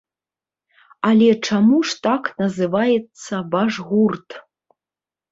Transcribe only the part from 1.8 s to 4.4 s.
ж так называецца ваш гурт?